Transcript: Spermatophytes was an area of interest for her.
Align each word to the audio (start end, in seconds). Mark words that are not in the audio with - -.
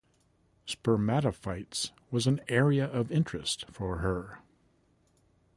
Spermatophytes 0.65 1.91
was 2.09 2.25
an 2.25 2.41
area 2.47 2.85
of 2.87 3.11
interest 3.11 3.65
for 3.69 3.99
her. 3.99 4.39